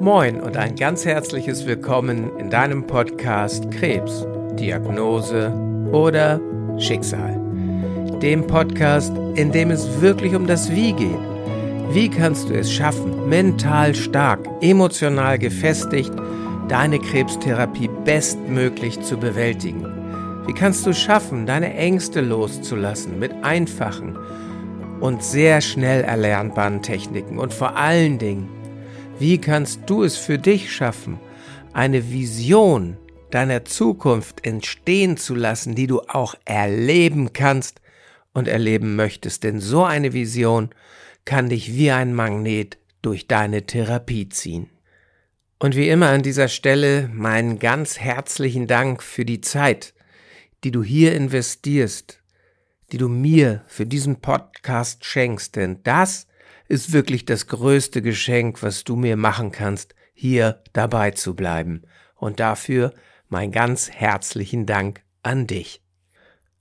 [0.00, 5.52] Moin und ein ganz herzliches Willkommen in deinem Podcast Krebs, Diagnose
[5.90, 6.40] oder
[6.78, 7.34] Schicksal.
[8.22, 11.18] Dem Podcast, in dem es wirklich um das Wie geht.
[11.90, 16.12] Wie kannst du es schaffen, mental stark, emotional gefestigt,
[16.68, 19.84] deine Krebstherapie bestmöglich zu bewältigen?
[20.46, 24.16] Wie kannst du schaffen, deine Ängste loszulassen mit einfachen
[25.00, 27.40] und sehr schnell erlernbaren Techniken?
[27.40, 28.57] Und vor allen Dingen,
[29.18, 31.18] wie kannst du es für dich schaffen,
[31.72, 32.96] eine Vision
[33.30, 37.80] deiner Zukunft entstehen zu lassen, die du auch erleben kannst
[38.32, 39.42] und erleben möchtest?
[39.42, 40.70] Denn so eine Vision
[41.24, 44.70] kann dich wie ein Magnet durch deine Therapie ziehen.
[45.58, 49.94] Und wie immer an dieser Stelle meinen ganz herzlichen Dank für die Zeit,
[50.62, 52.22] die du hier investierst,
[52.92, 56.28] die du mir für diesen Podcast schenkst, denn das
[56.68, 61.82] ist wirklich das größte Geschenk, was du mir machen kannst, hier dabei zu bleiben.
[62.14, 62.92] Und dafür
[63.28, 65.82] mein ganz herzlichen Dank an dich.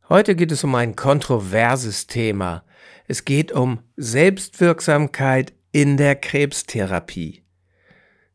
[0.10, 2.64] Heute geht es um ein kontroverses Thema.
[3.08, 7.44] Es geht um Selbstwirksamkeit in der Krebstherapie.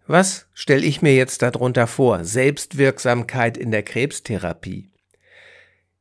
[0.07, 2.25] Was stelle ich mir jetzt darunter vor?
[2.25, 4.91] Selbstwirksamkeit in der Krebstherapie.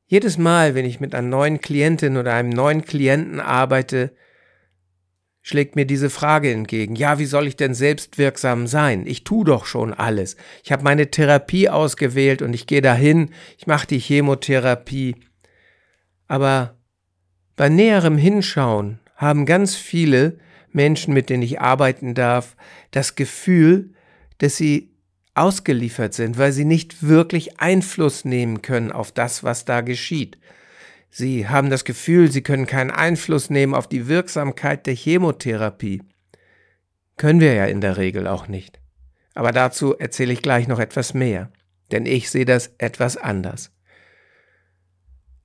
[0.08, 4.13] Jedes Mal, wenn ich mit einer neuen Klientin oder einem neuen Klienten arbeite,
[5.42, 6.95] schlägt mir diese Frage entgegen.
[6.95, 9.06] Ja, wie soll ich denn selbstwirksam sein?
[9.08, 10.36] Ich tu doch schon alles.
[10.64, 15.16] Ich habe meine Therapie ausgewählt und ich gehe dahin, ich mache die Chemotherapie.
[16.28, 16.78] Aber
[17.56, 20.38] bei näherem Hinschauen haben ganz viele
[20.72, 22.56] Menschen, mit denen ich arbeiten darf,
[22.92, 23.94] das Gefühl,
[24.38, 24.92] dass sie
[25.34, 30.38] ausgeliefert sind, weil sie nicht wirklich Einfluss nehmen können auf das, was da geschieht.
[31.14, 36.02] Sie haben das Gefühl, sie können keinen Einfluss nehmen auf die Wirksamkeit der Chemotherapie.
[37.18, 38.80] Können wir ja in der Regel auch nicht.
[39.34, 41.52] Aber dazu erzähle ich gleich noch etwas mehr,
[41.92, 43.72] denn ich sehe das etwas anders.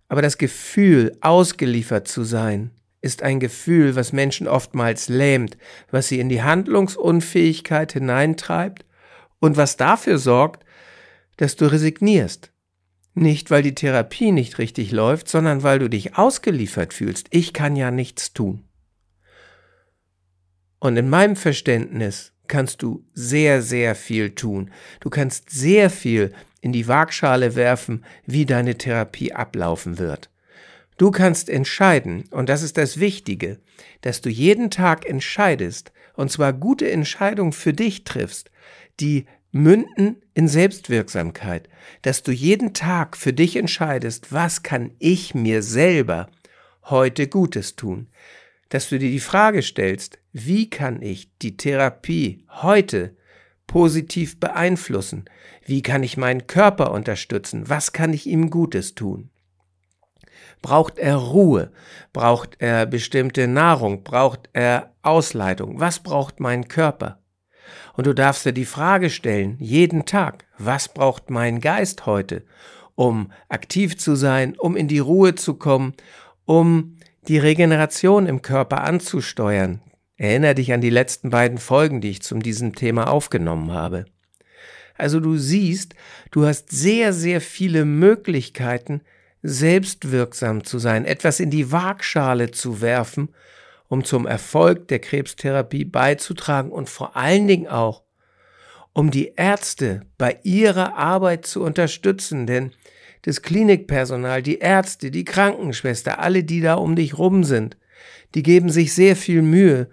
[0.09, 2.71] Aber das Gefühl, ausgeliefert zu sein,
[3.01, 5.59] ist ein Gefühl, was Menschen oftmals lähmt,
[5.91, 8.85] was sie in die Handlungsunfähigkeit hineintreibt
[9.41, 10.65] und was dafür sorgt,
[11.39, 12.53] dass du resignierst,
[13.17, 17.29] nicht, weil die Therapie nicht richtig läuft, sondern weil du dich ausgeliefert fühlst.
[17.31, 18.65] Ich kann ja nichts tun.
[20.79, 24.71] Und in meinem Verständnis kannst du sehr, sehr viel tun.
[25.01, 30.31] Du kannst sehr viel in die Waagschale werfen, wie deine Therapie ablaufen wird.
[30.97, 33.59] Du kannst entscheiden, und das ist das Wichtige,
[34.01, 38.51] dass du jeden Tag entscheidest, und zwar gute Entscheidungen für dich triffst,
[39.01, 41.69] die münden in Selbstwirksamkeit,
[42.03, 46.29] dass du jeden Tag für dich entscheidest, was kann ich mir selber
[46.85, 48.09] heute Gutes tun,
[48.69, 53.17] dass du dir die Frage stellst, wie kann ich die Therapie heute
[53.67, 55.25] positiv beeinflussen,
[55.65, 59.31] wie kann ich meinen Körper unterstützen, was kann ich ihm Gutes tun.
[60.63, 61.71] Braucht er Ruhe?
[62.13, 64.03] Braucht er bestimmte Nahrung?
[64.03, 65.81] Braucht er Ausleitung?
[65.81, 67.19] Was braucht mein Körper?
[67.95, 72.45] Und du darfst dir die Frage stellen, jeden Tag, was braucht mein Geist heute,
[72.95, 75.95] um aktiv zu sein, um in die Ruhe zu kommen,
[76.45, 76.97] um
[77.29, 79.81] die Regeneration im Körper anzusteuern.
[80.17, 84.07] Erinner dich an die letzten beiden Folgen, die ich zum diesem Thema aufgenommen habe.
[84.97, 85.95] Also du siehst,
[86.31, 89.03] du hast sehr, sehr viele Möglichkeiten,
[89.43, 93.29] selbstwirksam zu sein, etwas in die Waagschale zu werfen
[93.89, 98.03] um zum Erfolg der Krebstherapie beizutragen und vor allen Dingen auch,
[98.93, 102.73] um die Ärzte bei ihrer Arbeit zu unterstützen, denn
[103.23, 107.77] das Klinikpersonal, die Ärzte, die Krankenschwester, alle, die da um dich rum sind,
[108.35, 109.89] die geben sich sehr viel Mühe,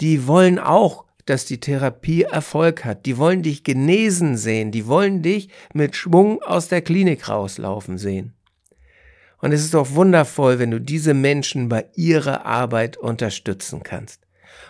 [0.00, 5.22] die wollen auch, dass die Therapie Erfolg hat, die wollen dich genesen sehen, die wollen
[5.22, 8.33] dich mit Schwung aus der Klinik rauslaufen sehen.
[9.44, 14.22] Und es ist doch wundervoll, wenn du diese Menschen bei ihrer Arbeit unterstützen kannst.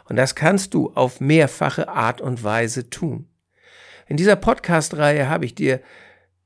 [0.09, 3.29] Und das kannst du auf mehrfache Art und Weise tun.
[4.09, 5.81] In dieser Podcast-Reihe habe ich dir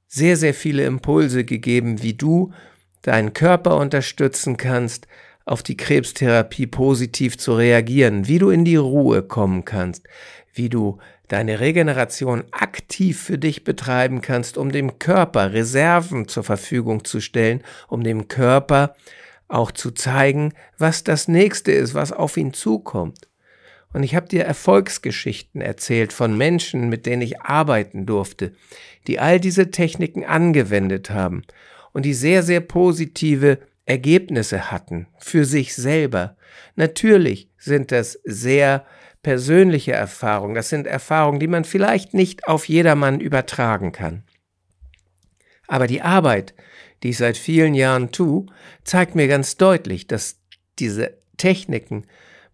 [0.09, 2.53] sehr, sehr viele Impulse gegeben, wie du
[3.01, 5.09] deinen Körper unterstützen kannst,
[5.47, 10.07] auf die Krebstherapie positiv zu reagieren, wie du in die Ruhe kommen kannst,
[10.53, 10.99] wie du
[11.29, 17.63] deine Regeneration aktiv für dich betreiben kannst, um dem Körper Reserven zur Verfügung zu stellen,
[17.89, 18.95] um dem Körper
[19.47, 23.29] auch zu zeigen, was das nächste ist, was auf ihn zukommt.
[23.93, 28.53] Und ich habe dir Erfolgsgeschichten erzählt von Menschen, mit denen ich arbeiten durfte,
[29.07, 31.43] die all diese Techniken angewendet haben
[31.93, 36.37] und die sehr, sehr positive Ergebnisse hatten für sich selber.
[36.77, 38.85] Natürlich sind das sehr
[39.29, 44.23] persönliche Erfahrungen, das sind Erfahrungen, die man vielleicht nicht auf jedermann übertragen kann.
[45.67, 46.55] Aber die Arbeit,
[47.03, 48.47] die ich seit vielen Jahren tue,
[48.85, 50.39] zeigt mir ganz deutlich, dass
[50.79, 52.07] diese Techniken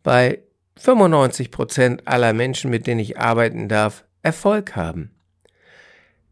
[0.03, 0.41] bei
[0.75, 5.13] 95 Prozent aller Menschen, mit denen ich arbeiten darf, Erfolg haben.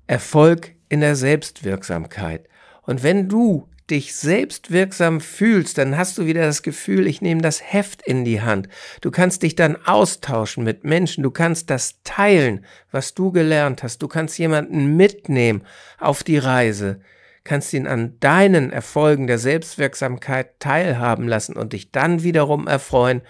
[0.08, 2.48] Erfolg in der Selbstwirksamkeit.
[2.82, 7.62] Und wenn du dich selbstwirksam fühlst, dann hast du wieder das Gefühl, ich nehme das
[7.62, 8.68] Heft in die Hand.
[9.00, 14.02] Du kannst dich dann austauschen mit Menschen, du kannst das teilen, was du gelernt hast,
[14.02, 15.64] du kannst jemanden mitnehmen
[15.98, 17.00] auf die Reise,
[17.44, 23.22] kannst ihn an deinen Erfolgen der Selbstwirksamkeit teilhaben lassen und dich dann wiederum erfreuen,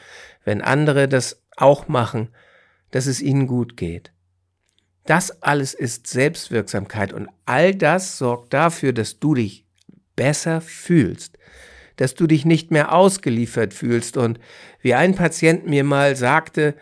[0.44, 2.28] wenn andere das auch machen,
[2.90, 4.12] dass es ihnen gut geht.
[5.04, 9.66] Das alles ist Selbstwirksamkeit und all das sorgt dafür, dass du dich
[10.17, 11.38] besser fühlst,
[11.97, 14.38] dass du dich nicht mehr ausgeliefert fühlst und
[14.81, 16.75] wie ein Patient mir mal sagte,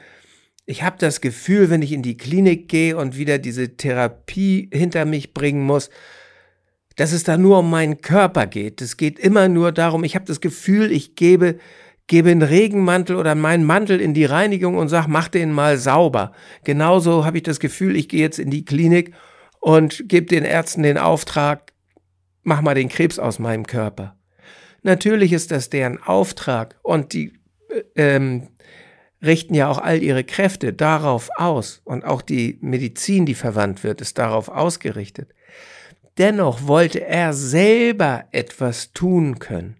[0.66, 5.04] ich habe das Gefühl, wenn ich in die Klinik gehe und wieder diese Therapie hinter
[5.04, 5.90] mich bringen muss,
[6.96, 8.80] dass es da nur um meinen Körper geht.
[8.80, 11.58] Es geht immer nur darum, ich habe das Gefühl, ich gebe
[12.10, 16.32] gebe einen Regenmantel oder meinen Mantel in die Reinigung und sag, mach den mal sauber.
[16.64, 19.14] Genauso habe ich das Gefühl, ich gehe jetzt in die Klinik
[19.60, 21.72] und gebe den Ärzten den Auftrag,
[22.42, 24.16] mach mal den Krebs aus meinem Körper.
[24.82, 27.34] Natürlich ist das deren Auftrag und die
[27.68, 27.82] äh,
[28.16, 28.48] ähm,
[29.22, 34.00] richten ja auch all ihre Kräfte darauf aus und auch die Medizin, die verwandt wird,
[34.00, 35.34] ist darauf ausgerichtet.
[36.18, 39.76] Dennoch wollte er selber etwas tun können.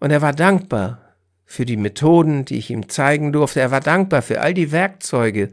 [0.00, 3.60] Und er war dankbar für die Methoden, die ich ihm zeigen durfte.
[3.60, 5.50] Er war dankbar für all die Werkzeuge,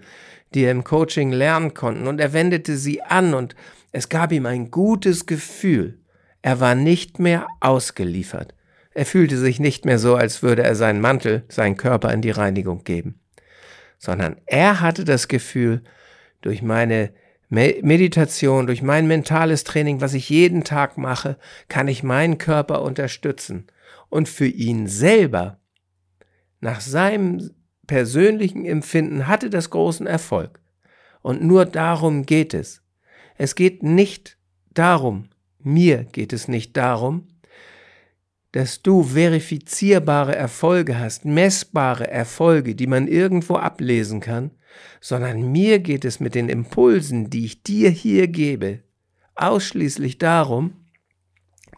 [0.56, 2.10] die er im Coaching lernen konnte.
[2.10, 3.56] Und er wendete sie an und
[3.92, 6.00] es gab ihm ein gutes Gefühl.
[6.42, 8.56] Er war nicht mehr ausgeliefert.
[8.94, 12.32] Er fühlte sich nicht mehr so, als würde er seinen Mantel, seinen Körper in die
[12.32, 13.20] Reinigung geben,
[13.98, 15.84] sondern er hatte das Gefühl,
[16.42, 17.12] durch meine
[17.50, 21.38] Meditation, durch mein mentales Training, was ich jeden Tag mache,
[21.68, 23.68] kann ich meinen Körper unterstützen.
[24.10, 25.60] Und für ihn selber,
[26.62, 27.52] nach seinem
[27.88, 30.60] persönlichen Empfinden, hatte das großen Erfolg.
[31.22, 32.82] Und nur darum geht es.
[33.38, 34.38] Es geht nicht
[34.74, 35.30] darum,
[35.60, 37.28] mir geht es nicht darum,
[38.52, 44.52] dass du verifizierbare Erfolge hast, messbare Erfolge, die man irgendwo ablesen kann,
[45.02, 48.80] sondern mir geht es mit den Impulsen, die ich dir hier gebe,
[49.36, 50.74] ausschließlich darum,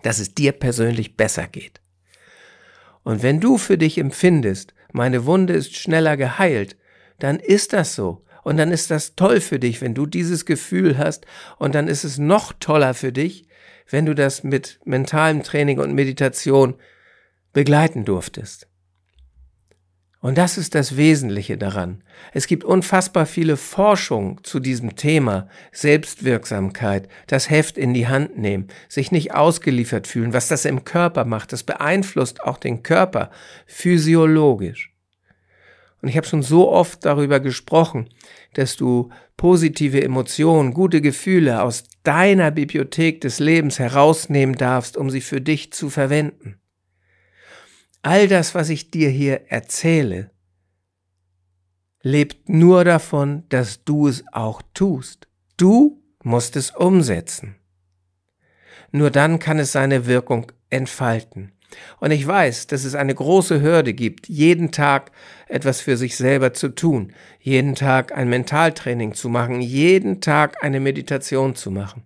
[0.03, 1.81] dass es dir persönlich besser geht.
[3.03, 6.75] Und wenn du für dich empfindest, meine Wunde ist schneller geheilt,
[7.19, 8.23] dann ist das so.
[8.43, 11.25] Und dann ist das toll für dich, wenn du dieses Gefühl hast.
[11.57, 13.45] Und dann ist es noch toller für dich,
[13.89, 16.75] wenn du das mit mentalem Training und Meditation
[17.53, 18.67] begleiten durftest.
[20.27, 22.03] Und das ist das Wesentliche daran.
[22.33, 28.67] Es gibt unfassbar viele Forschung zu diesem Thema Selbstwirksamkeit, das Heft in die Hand nehmen,
[28.89, 31.53] sich nicht ausgeliefert fühlen, was das im Körper macht.
[31.53, 33.31] Das beeinflusst auch den Körper
[33.67, 34.93] physiologisch.
[36.01, 38.09] Und ich habe schon so oft darüber gesprochen,
[38.53, 39.07] dass du
[39.37, 45.71] positive Emotionen, gute Gefühle aus deiner Bibliothek des Lebens herausnehmen darfst, um sie für dich
[45.71, 46.59] zu verwenden.
[48.09, 50.31] All das, was ich dir hier erzähle,
[52.01, 55.27] lebt nur davon, dass du es auch tust.
[55.57, 57.57] Du musst es umsetzen.
[58.93, 61.51] Nur dann kann es seine Wirkung entfalten.
[61.99, 65.11] Und ich weiß, dass es eine große Hürde gibt, jeden Tag
[65.49, 67.11] etwas für sich selber zu tun,
[67.41, 72.03] jeden Tag ein Mentaltraining zu machen, jeden Tag eine Meditation zu machen.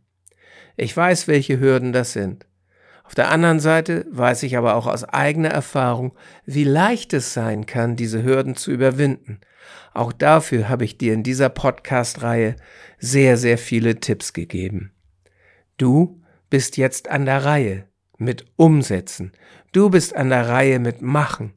[0.77, 2.48] Ich weiß, welche Hürden das sind.
[3.12, 6.13] Auf der anderen Seite weiß ich aber auch aus eigener Erfahrung,
[6.46, 9.41] wie leicht es sein kann, diese Hürden zu überwinden.
[9.94, 12.56] Auch dafür habe ich dir in dieser Podcast-Reihe
[13.00, 14.94] sehr, sehr viele Tipps gegeben.
[15.75, 17.84] Du bist jetzt an der Reihe,
[18.18, 19.34] mit Umsetzen.
[19.74, 21.51] Du bist an der Reihe mit Machen.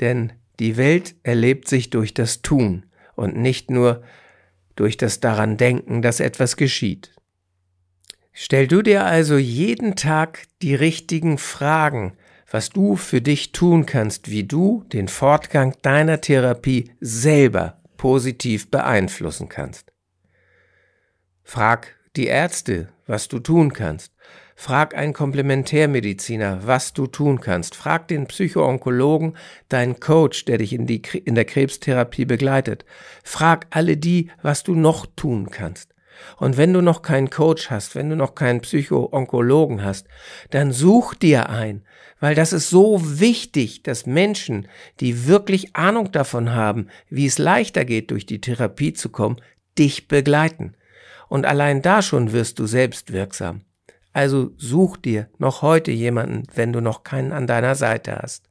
[0.00, 4.02] Denn die Welt erlebt sich durch das Tun und nicht nur
[4.74, 7.12] durch das daran Denken, dass etwas geschieht.
[8.40, 12.12] Stell du dir also jeden Tag die richtigen Fragen,
[12.48, 19.48] was du für dich tun kannst, wie du den Fortgang deiner Therapie selber positiv beeinflussen
[19.48, 19.92] kannst.
[21.42, 24.12] Frag die Ärzte, was du tun kannst.
[24.54, 27.74] Frag einen Komplementärmediziner, was du tun kannst.
[27.74, 29.36] Frag den Psychoonkologen,
[29.68, 32.84] deinen Coach, der dich in, die, in der Krebstherapie begleitet.
[33.24, 35.92] Frag alle die, was du noch tun kannst.
[36.36, 40.06] Und wenn du noch keinen Coach hast, wenn du noch keinen Psycho-Onkologen hast,
[40.50, 41.82] dann such dir ein,
[42.20, 44.68] weil das ist so wichtig, dass Menschen,
[45.00, 49.40] die wirklich Ahnung davon haben, wie es leichter geht, durch die Therapie zu kommen,
[49.78, 50.74] dich begleiten.
[51.28, 53.62] Und allein da schon wirst du selbst wirksam.
[54.12, 58.48] Also such dir noch heute jemanden, wenn du noch keinen an deiner Seite hast.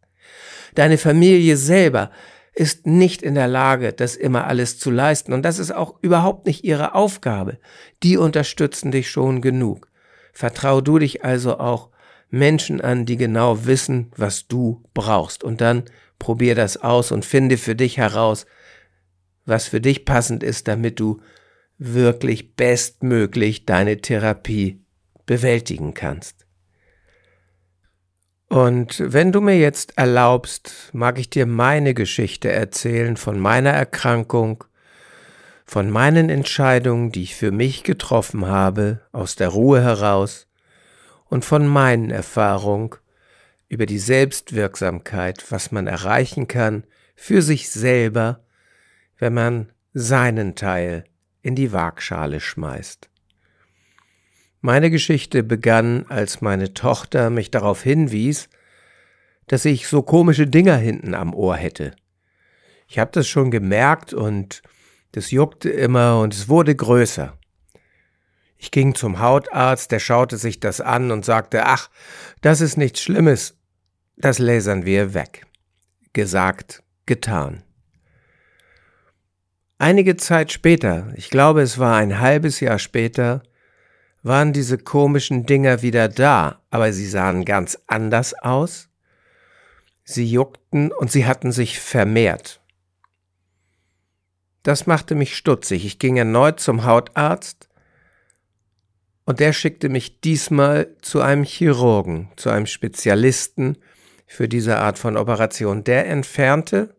[0.76, 2.12] Deine Familie selber
[2.58, 5.32] ist nicht in der Lage, das immer alles zu leisten.
[5.32, 7.60] Und das ist auch überhaupt nicht ihre Aufgabe.
[8.02, 9.90] Die unterstützen dich schon genug.
[10.34, 11.90] Vertrau du dich also auch
[12.30, 15.44] Menschen an, die genau wissen, was du brauchst.
[15.44, 15.84] Und dann
[16.18, 18.48] probier das aus und finde für dich heraus,
[19.46, 21.22] was für dich passend ist, damit du
[21.78, 24.82] wirklich bestmöglich deine Therapie
[25.28, 26.37] bewältigen kannst.
[28.50, 34.64] Und wenn du mir jetzt erlaubst, mag ich dir meine Geschichte erzählen von meiner Erkrankung,
[35.66, 40.48] von meinen Entscheidungen, die ich für mich getroffen habe, aus der Ruhe heraus,
[41.26, 42.92] und von meinen Erfahrungen
[43.68, 46.86] über die Selbstwirksamkeit, was man erreichen kann
[47.16, 48.46] für sich selber,
[49.18, 51.04] wenn man seinen Teil
[51.42, 53.10] in die Waagschale schmeißt.
[54.68, 58.50] Meine Geschichte begann, als meine Tochter mich darauf hinwies,
[59.46, 61.96] dass ich so komische Dinger hinten am Ohr hätte.
[62.90, 64.62] Ich habe das schon gemerkt und
[65.14, 67.38] das juckte immer und es wurde größer.
[68.58, 71.90] Ich ging zum Hautarzt, der schaute sich das an und sagte, ach,
[72.42, 73.56] das ist nichts Schlimmes,
[74.18, 75.46] das lasern wir weg.
[76.12, 77.64] Gesagt, getan.
[79.78, 83.44] Einige Zeit später, ich glaube es war ein halbes Jahr später,
[84.28, 88.90] waren diese komischen Dinger wieder da, aber sie sahen ganz anders aus.
[90.04, 92.62] Sie juckten und sie hatten sich vermehrt.
[94.64, 95.86] Das machte mich stutzig.
[95.86, 97.70] Ich ging erneut zum Hautarzt
[99.26, 103.78] und der schickte mich diesmal zu einem Chirurgen, zu einem Spezialisten
[104.26, 105.84] für diese Art von Operation.
[105.84, 106.96] Der entfernte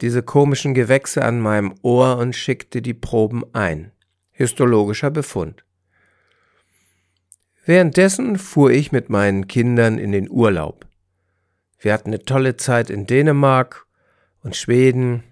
[0.00, 3.92] diese komischen Gewächse an meinem Ohr und schickte die Proben ein.
[4.30, 5.64] Histologischer Befund.
[7.70, 10.88] Währenddessen fuhr ich mit meinen Kindern in den Urlaub.
[11.78, 13.86] Wir hatten eine tolle Zeit in Dänemark
[14.42, 15.22] und Schweden,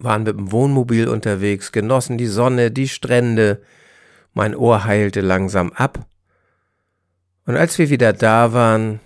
[0.00, 3.62] waren mit dem Wohnmobil unterwegs, genossen die Sonne, die Strände,
[4.32, 6.04] mein Ohr heilte langsam ab.
[7.46, 8.98] Und als wir wieder da waren,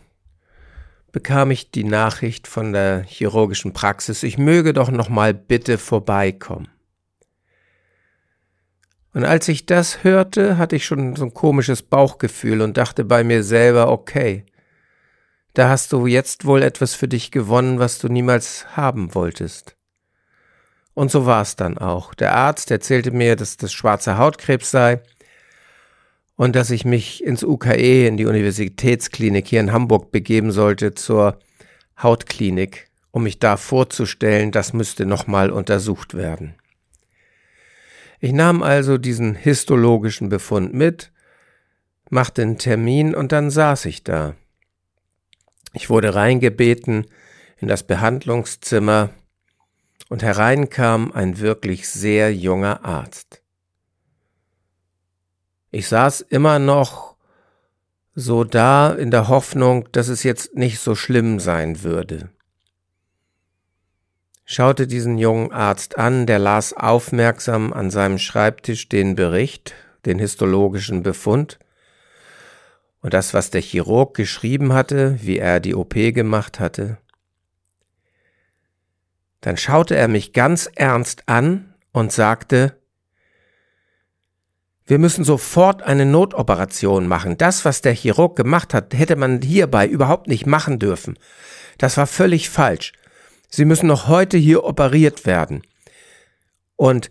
[1.12, 6.68] bekam ich die Nachricht von der chirurgischen Praxis, ich möge doch noch mal bitte vorbeikommen.
[9.18, 13.24] Und als ich das hörte, hatte ich schon so ein komisches Bauchgefühl und dachte bei
[13.24, 14.46] mir selber, okay,
[15.54, 19.74] da hast du jetzt wohl etwas für dich gewonnen, was du niemals haben wolltest.
[20.94, 22.14] Und so war es dann auch.
[22.14, 25.00] Der Arzt erzählte mir, dass das schwarze Hautkrebs sei
[26.36, 31.40] und dass ich mich ins UKE, in die Universitätsklinik hier in Hamburg begeben sollte zur
[32.00, 36.54] Hautklinik, um mich da vorzustellen, das müsste nochmal untersucht werden.
[38.20, 41.12] Ich nahm also diesen histologischen Befund mit,
[42.10, 44.34] machte einen Termin und dann saß ich da.
[45.72, 47.06] Ich wurde reingebeten
[47.58, 49.10] in das Behandlungszimmer
[50.08, 53.42] und herein kam ein wirklich sehr junger Arzt.
[55.70, 57.16] Ich saß immer noch
[58.14, 62.30] so da in der Hoffnung, dass es jetzt nicht so schlimm sein würde
[64.50, 69.74] schaute diesen jungen Arzt an, der las aufmerksam an seinem Schreibtisch den Bericht,
[70.06, 71.58] den histologischen Befund
[73.02, 76.96] und das, was der Chirurg geschrieben hatte, wie er die OP gemacht hatte.
[79.42, 82.78] Dann schaute er mich ganz ernst an und sagte,
[84.86, 87.36] wir müssen sofort eine Notoperation machen.
[87.36, 91.18] Das, was der Chirurg gemacht hat, hätte man hierbei überhaupt nicht machen dürfen.
[91.76, 92.94] Das war völlig falsch.
[93.48, 95.62] Sie müssen noch heute hier operiert werden.
[96.76, 97.10] Und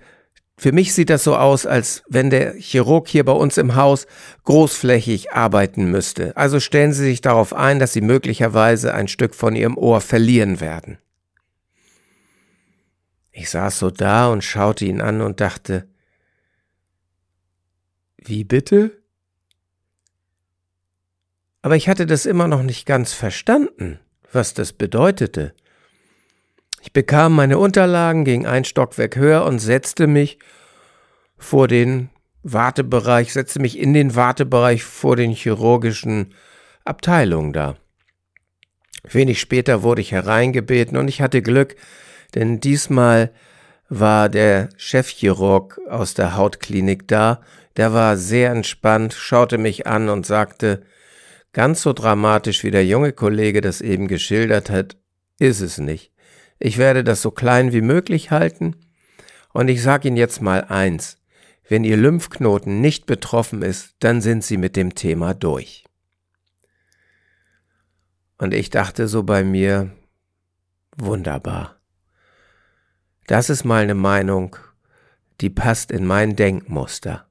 [0.60, 4.08] für mich sieht das so aus, als wenn der Chirurg hier bei uns im Haus
[4.46, 6.36] großflächig arbeiten müsste.
[6.36, 10.60] Also stellen Sie sich darauf ein, dass Sie möglicherweise ein Stück von Ihrem Ohr verlieren
[10.60, 10.98] werden.
[13.32, 15.88] Ich saß so da und schaute ihn an und dachte,
[18.18, 19.00] wie bitte?
[21.62, 24.00] Aber ich hatte das immer noch nicht ganz verstanden,
[24.32, 25.54] was das bedeutete.
[26.82, 30.40] Ich bekam meine Unterlagen, ging ein Stockwerk höher und setzte mich
[31.38, 32.10] vor den
[32.44, 36.34] Wartebereich, setzte mich in den Wartebereich vor den chirurgischen
[36.86, 37.76] Abteilungen da.
[39.04, 41.76] Wenig später wurde ich hereingebeten und ich hatte Glück,
[42.36, 43.32] denn diesmal
[43.90, 47.42] war der Chefchirurg aus der Hautklinik da.
[47.78, 50.84] Der war sehr entspannt, schaute mich an und sagte,
[51.54, 54.98] ganz so dramatisch wie der junge Kollege das eben geschildert hat,
[55.40, 56.12] ist es nicht.
[56.60, 58.76] Ich werde das so klein wie möglich halten
[59.54, 61.18] und ich sage Ihnen jetzt mal eins.
[61.70, 65.84] Wenn Ihr Lymphknoten nicht betroffen ist, dann sind Sie mit dem Thema durch.
[68.38, 69.92] Und ich dachte so bei mir,
[70.96, 71.76] wunderbar.
[73.26, 74.56] Das ist mal eine Meinung,
[75.42, 77.28] die passt in mein Denkmuster.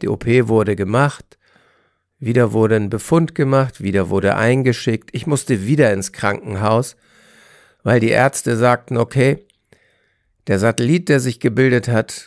[0.00, 1.38] Die OP wurde gemacht,
[2.18, 6.96] wieder wurde ein Befund gemacht, wieder wurde eingeschickt, ich musste wieder ins Krankenhaus,
[7.84, 9.46] weil die Ärzte sagten, okay,
[10.48, 12.26] der Satellit, der sich gebildet hat,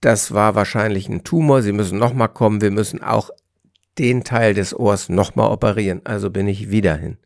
[0.00, 3.30] das war wahrscheinlich ein Tumor, Sie müssen nochmal kommen, wir müssen auch
[3.98, 7.18] den Teil des Ohrs nochmal operieren, also bin ich wieder hin.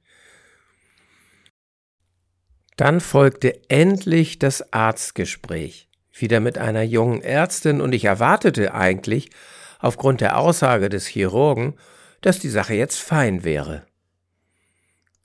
[2.76, 9.30] Dann folgte endlich das Arztgespräch, wieder mit einer jungen Ärztin, und ich erwartete eigentlich,
[9.78, 11.74] aufgrund der Aussage des Chirurgen,
[12.20, 13.86] dass die Sache jetzt fein wäre.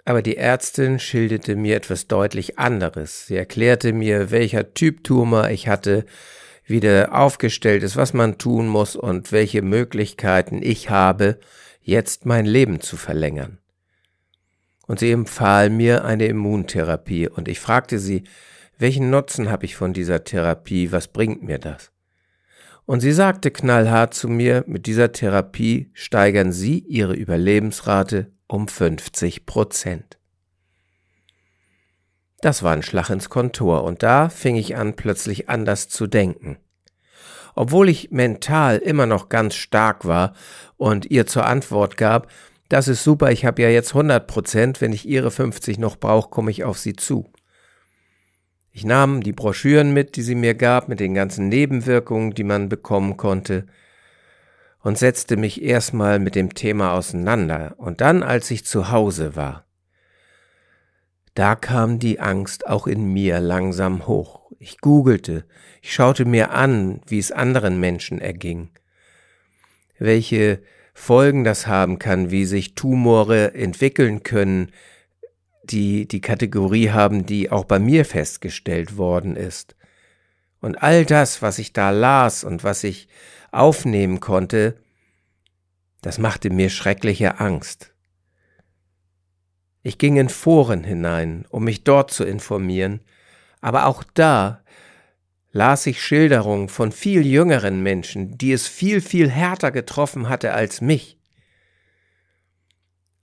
[0.06, 3.28] Aber die Ärztin schilderte mir etwas deutlich anderes.
[3.28, 6.06] Sie erklärte mir, welcher Typ Tumor ich hatte,
[6.66, 11.40] wie der aufgestellt ist, was man tun muss und welche Möglichkeiten ich habe,
[11.82, 13.62] jetzt mein Leben zu verlängern
[14.92, 18.26] und sie empfahl mir eine Immuntherapie und ich fragte sie,
[18.78, 21.94] welchen Nutzen habe ich von dieser Therapie, was bringt mir das?
[22.86, 29.46] Und sie sagte knallhart zu mir, mit dieser Therapie steigern Sie Ihre Überlebensrate um 50
[29.46, 30.18] Prozent.
[32.42, 36.58] Das war ein Schlag ins Kontor und da fing ich an, plötzlich anders zu denken.
[37.56, 40.34] Obwohl ich mental immer noch ganz stark war
[40.78, 42.30] und ihr zur Antwort gab,
[42.68, 46.30] das ist super, ich habe ja jetzt 100 Prozent, wenn ich Ihre 50 noch brauche,
[46.30, 47.32] komme ich auf Sie zu.
[48.72, 52.70] Ich nahm die Broschüren mit, die sie mir gab, mit den ganzen Nebenwirkungen, die man
[52.70, 53.66] bekommen konnte,
[54.84, 57.76] und setzte mich erstmal mit dem Thema auseinander.
[57.78, 59.66] Und dann, als ich zu Hause war,
[61.34, 64.52] da kam die Angst auch in mir langsam hoch.
[64.60, 65.46] Ich googelte,
[65.82, 68.70] ich schaute mir an, wie es anderen Menschen erging,
[69.98, 70.62] welche
[70.94, 74.72] Folgen das haben kann, wie sich Tumore entwickeln können,
[75.64, 79.76] die die Kategorie haben, die auch bei mir festgestellt worden ist.
[80.60, 83.08] Und all das, was ich da las und was ich
[83.52, 84.78] aufnehmen konnte,
[86.02, 87.94] das machte mir schreckliche Angst.
[89.84, 93.02] Ich ging in Foren hinein, um mich dort zu informieren,
[93.62, 94.62] aber auch da
[95.52, 100.82] las ich Schilderungen von viel jüngeren Menschen, die es viel, viel härter getroffen hatte als
[100.82, 101.18] mich.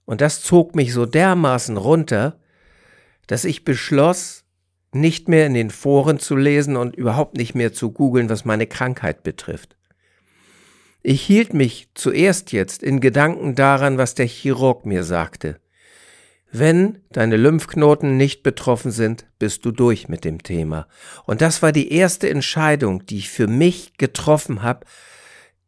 [0.05, 2.39] Und das zog mich so dermaßen runter,
[3.27, 4.43] dass ich beschloss,
[4.91, 8.65] nicht mehr in den Foren zu lesen und überhaupt nicht mehr zu googeln, was meine
[8.65, 9.77] Krankheit betrifft.
[11.01, 15.59] Ich hielt mich zuerst jetzt in Gedanken daran, was der Chirurg mir sagte.
[16.51, 20.87] Wenn deine Lymphknoten nicht betroffen sind, bist du durch mit dem Thema.
[21.25, 24.85] Und das war die erste Entscheidung, die ich für mich getroffen habe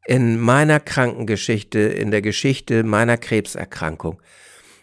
[0.06, 4.22] in meiner Krankengeschichte, in der Geschichte meiner Krebserkrankung.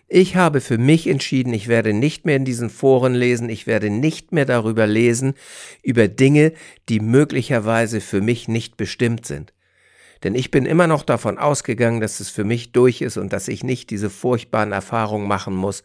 [0.07, 3.91] Ich habe für mich entschieden, ich werde nicht mehr in diesen Foren lesen, ich werde
[3.91, 5.35] nicht mehr darüber lesen,
[5.83, 6.55] über Dinge,
[6.89, 9.53] die möglicherweise für mich nicht bestimmt sind.
[10.25, 13.49] Denn ich bin immer noch davon ausgegangen, dass es für mich durch ist und dass
[13.49, 15.85] ich nicht diese furchtbaren Erfahrungen machen muss,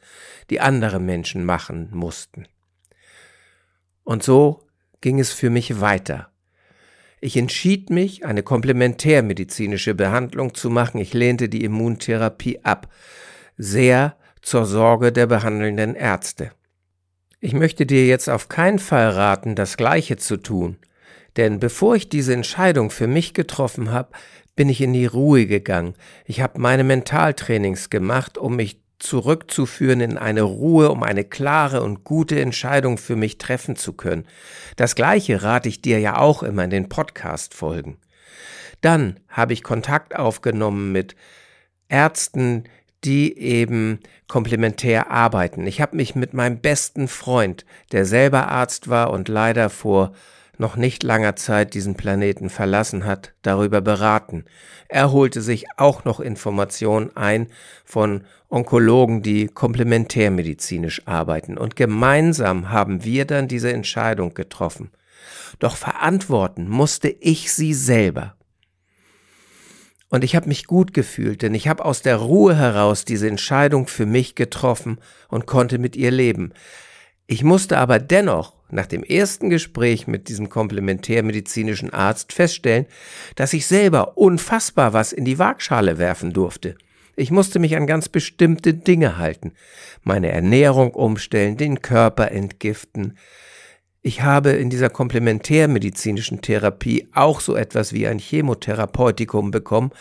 [0.49, 2.47] die andere Menschen machen mussten.
[4.03, 4.67] Und so
[5.01, 6.29] ging es für mich weiter.
[7.21, 10.99] Ich entschied mich, eine komplementärmedizinische Behandlung zu machen.
[10.99, 12.91] Ich lehnte die Immuntherapie ab,
[13.55, 16.51] sehr zur Sorge der behandelnden Ärzte.
[17.39, 20.77] Ich möchte dir jetzt auf keinen Fall raten, das Gleiche zu tun,
[21.37, 24.09] denn bevor ich diese Entscheidung für mich getroffen habe,
[24.55, 25.95] bin ich in die Ruhe gegangen.
[26.25, 32.03] Ich habe meine Mentaltrainings gemacht, um mich zurückzuführen in eine Ruhe, um eine klare und
[32.03, 34.25] gute Entscheidung für mich treffen zu können.
[34.77, 37.97] Das gleiche rate ich dir ja auch immer in den Podcast-Folgen.
[38.81, 41.15] Dann habe ich Kontakt aufgenommen mit
[41.89, 42.63] Ärzten,
[43.03, 45.67] die eben komplementär arbeiten.
[45.67, 50.13] Ich habe mich mit meinem besten Freund, der selber Arzt war und leider vor
[50.57, 54.45] noch nicht langer Zeit diesen Planeten verlassen hat, darüber beraten.
[54.87, 57.47] Er holte sich auch noch Informationen ein
[57.85, 61.57] von Onkologen, die komplementärmedizinisch arbeiten.
[61.57, 64.91] Und gemeinsam haben wir dann diese Entscheidung getroffen.
[65.59, 68.35] Doch verantworten musste ich sie selber.
[70.09, 73.87] Und ich habe mich gut gefühlt, denn ich habe aus der Ruhe heraus diese Entscheidung
[73.87, 76.53] für mich getroffen und konnte mit ihr leben.
[77.27, 82.86] Ich musste aber dennoch nach dem ersten Gespräch mit diesem komplementärmedizinischen Arzt feststellen,
[83.36, 86.75] dass ich selber unfassbar was in die Waagschale werfen durfte.
[87.15, 89.53] Ich musste mich an ganz bestimmte Dinge halten,
[90.01, 93.17] meine Ernährung umstellen, den Körper entgiften.
[94.01, 99.91] Ich habe in dieser komplementärmedizinischen Therapie auch so etwas wie ein Chemotherapeutikum bekommen,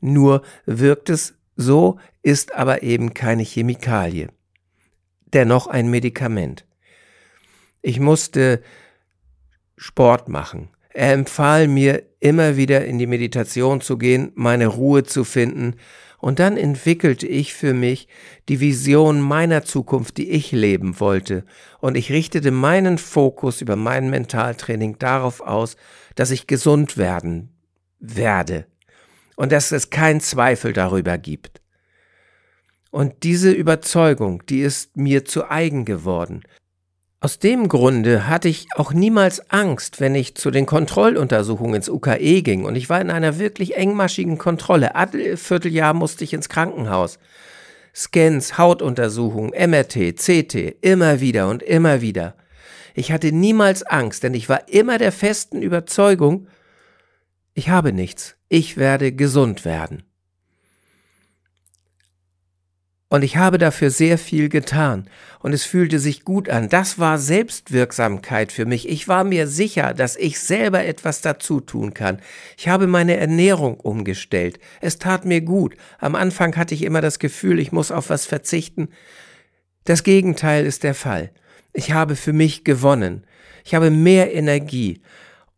[0.00, 4.28] nur wirkt es so, ist aber eben keine Chemikalie.
[5.32, 6.64] Dennoch ein Medikament.
[7.82, 8.62] Ich musste
[9.76, 10.70] Sport machen.
[10.90, 15.74] Er empfahl mir, immer wieder in die Meditation zu gehen, meine Ruhe zu finden,
[16.18, 18.06] und dann entwickelte ich für mich
[18.48, 21.44] die Vision meiner Zukunft, die ich leben wollte,
[21.80, 25.76] und ich richtete meinen Fokus über mein Mentaltraining darauf aus,
[26.14, 27.48] dass ich gesund werden
[27.98, 28.66] werde
[29.34, 31.60] und dass es keinen Zweifel darüber gibt.
[32.92, 36.44] Und diese Überzeugung, die ist mir zu eigen geworden.
[37.22, 42.42] Aus dem Grunde hatte ich auch niemals Angst, wenn ich zu den Kontrolluntersuchungen ins UKE
[42.42, 44.96] ging und ich war in einer wirklich engmaschigen Kontrolle.
[44.96, 47.20] Alle Vierteljahr musste ich ins Krankenhaus.
[47.94, 52.34] Scans, Hautuntersuchungen, MRT, CT, immer wieder und immer wieder.
[52.92, 56.48] Ich hatte niemals Angst, denn ich war immer der festen Überzeugung,
[57.54, 60.02] ich habe nichts, ich werde gesund werden.
[63.12, 65.06] Und ich habe dafür sehr viel getan.
[65.40, 66.70] Und es fühlte sich gut an.
[66.70, 68.88] Das war Selbstwirksamkeit für mich.
[68.88, 72.22] Ich war mir sicher, dass ich selber etwas dazu tun kann.
[72.56, 74.58] Ich habe meine Ernährung umgestellt.
[74.80, 75.76] Es tat mir gut.
[75.98, 78.88] Am Anfang hatte ich immer das Gefühl, ich muss auf was verzichten.
[79.84, 81.32] Das Gegenteil ist der Fall.
[81.74, 83.26] Ich habe für mich gewonnen.
[83.62, 85.02] Ich habe mehr Energie.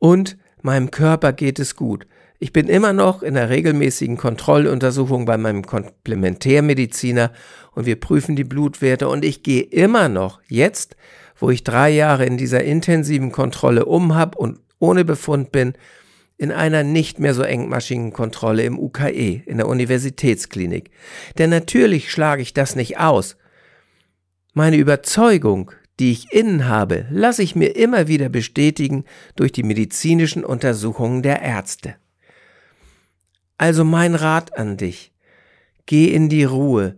[0.01, 2.05] Und meinem Körper geht es gut.
[2.45, 7.33] Ich bin immer noch in der regelmäßigen Kontrolluntersuchung bei meinem Komplementärmediziner
[7.73, 10.95] und wir prüfen die Blutwerte und ich gehe immer noch jetzt,
[11.39, 15.73] wo ich drei Jahre in dieser intensiven Kontrolle um habe und ohne Befund bin,
[16.37, 20.91] in einer nicht mehr so engmaschigen Kontrolle im UKE, in der Universitätsklinik.
[21.39, 23.39] Denn natürlich schlage ich das nicht aus.
[24.53, 29.05] Meine Überzeugung, die ich innen habe, lasse ich mir immer wieder bestätigen
[29.35, 31.95] durch die medizinischen Untersuchungen der Ärzte.
[33.57, 35.13] Also mein Rat an dich.
[35.87, 36.97] Geh in die Ruhe.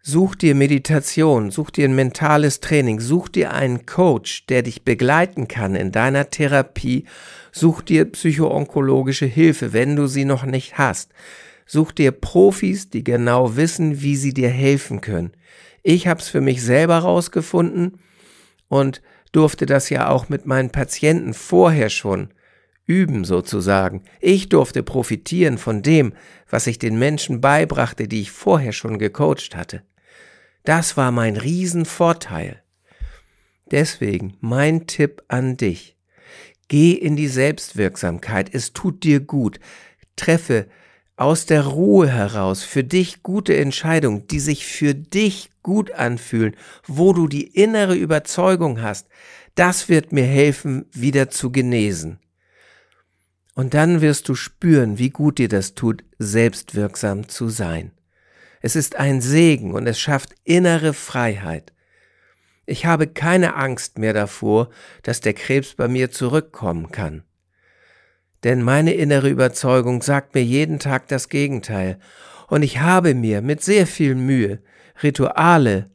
[0.00, 5.48] Such dir Meditation, such dir ein mentales Training, such dir einen Coach, der dich begleiten
[5.48, 7.04] kann in deiner Therapie,
[7.52, 11.10] such dir psychoonkologische Hilfe, wenn du sie noch nicht hast.
[11.66, 15.32] Such dir Profis, die genau wissen, wie sie dir helfen können.
[15.82, 17.98] Ich hab's für mich selber rausgefunden
[18.68, 22.28] und durfte das ja auch mit meinen Patienten vorher schon
[22.88, 24.02] üben sozusagen.
[24.18, 26.14] Ich durfte profitieren von dem,
[26.50, 29.82] was ich den Menschen beibrachte, die ich vorher schon gecoacht hatte.
[30.64, 32.62] Das war mein Riesenvorteil.
[33.70, 35.96] Deswegen mein Tipp an dich.
[36.68, 39.60] Geh in die Selbstwirksamkeit, es tut dir gut.
[40.16, 40.66] Treffe
[41.16, 47.12] aus der Ruhe heraus für dich gute Entscheidungen, die sich für dich gut anfühlen, wo
[47.12, 49.08] du die innere Überzeugung hast.
[49.54, 52.18] Das wird mir helfen, wieder zu genesen.
[53.58, 57.90] Und dann wirst du spüren, wie gut dir das tut, selbstwirksam zu sein.
[58.60, 61.72] Es ist ein Segen und es schafft innere Freiheit.
[62.66, 64.68] Ich habe keine Angst mehr davor,
[65.02, 67.24] dass der Krebs bei mir zurückkommen kann.
[68.44, 71.98] Denn meine innere Überzeugung sagt mir jeden Tag das Gegenteil,
[72.46, 74.62] und ich habe mir mit sehr viel Mühe
[75.02, 75.90] Rituale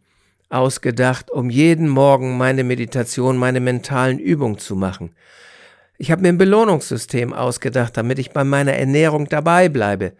[0.49, 5.15] ausgedacht, um jeden Morgen meine Meditation, meine mentalen Übungen zu machen,
[5.97, 10.13] ich habe mir ein Belohnungssystem ausgedacht, damit ich bei meiner Ernährung dabei bleibe.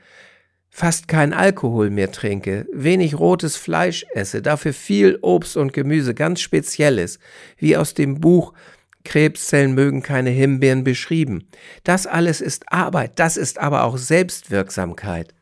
[0.69, 6.41] Fast kein Alkohol mehr trinke, wenig rotes Fleisch esse, dafür viel Obst und Gemüse, ganz
[6.41, 7.19] Spezielles,
[7.57, 8.53] wie aus dem Buch
[9.03, 11.47] Krebszellen mögen keine Himbeeren beschrieben.
[11.83, 15.33] Das alles ist Arbeit, das ist aber auch Selbstwirksamkeit.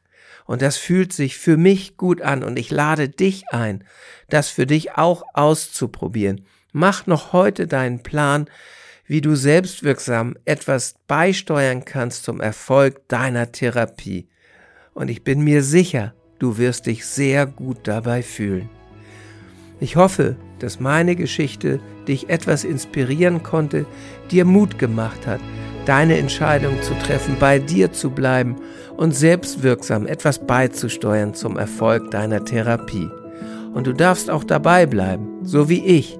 [0.46, 3.86] Und das fühlt sich für mich gut an und ich lade dich ein,
[4.30, 6.46] das für dich auch auszuprobieren.
[6.74, 8.50] Mach noch heute deinen Plan,
[9.12, 14.30] wie du selbstwirksam etwas beisteuern kannst zum Erfolg deiner Therapie.
[14.93, 18.69] Und ich bin mir sicher, du wirst dich sehr gut dabei fühlen.
[19.82, 23.86] Ich hoffe, dass meine Geschichte dich etwas inspirieren konnte,
[24.32, 25.41] dir Mut gemacht hat,
[25.86, 28.56] deine Entscheidung zu treffen, bei dir zu bleiben
[28.95, 33.10] und selbstwirksam etwas beizusteuern zum Erfolg deiner Therapie.
[33.74, 36.17] Und du darfst auch dabei bleiben, so wie ich,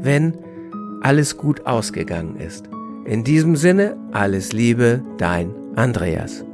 [0.00, 0.36] wenn
[1.02, 2.68] alles gut ausgegangen ist.
[3.04, 6.44] In diesem Sinne, alles Liebe, dein Andreas.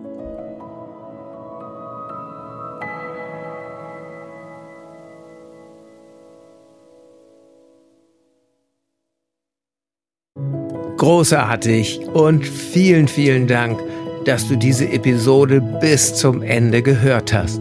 [10.99, 13.81] großartig und vielen, vielen Dank,
[14.27, 17.61] dass du diese Episode bis zum Ende gehört hast.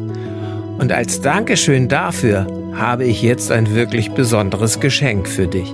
[0.79, 5.73] Und als Dankeschön dafür habe ich jetzt ein wirklich besonderes Geschenk für dich.